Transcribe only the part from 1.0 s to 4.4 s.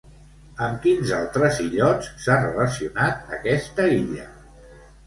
altres illots s'ha relacionat aquesta illa?